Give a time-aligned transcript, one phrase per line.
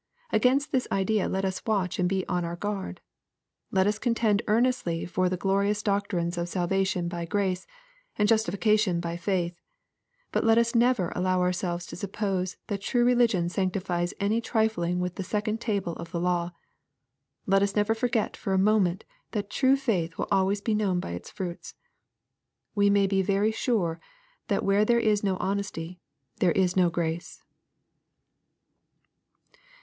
[0.31, 3.01] Against this idea let us watch and be on our guard.
[3.69, 7.67] Let us contend earnestly for the glorious doc trines of salvation by grace,
[8.17, 9.61] and justification by faith.
[10.31, 15.01] But let us never allow ourselves to suppose that true re ligion sanctions any trifling
[15.01, 16.49] with the second table of the law.
[17.45, 21.11] Let us never forget for a moment, that true faith will always be known by
[21.11, 21.75] its fruits.
[22.73, 23.99] We may be very sure
[24.47, 25.99] that where there is no honesty,
[26.39, 27.43] there is no grace.